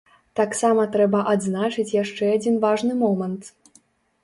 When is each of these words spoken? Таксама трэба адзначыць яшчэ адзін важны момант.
Таксама 0.37 0.85
трэба 0.95 1.19
адзначыць 1.33 1.95
яшчэ 1.97 2.33
адзін 2.39 2.59
важны 2.67 2.99
момант. 3.05 3.55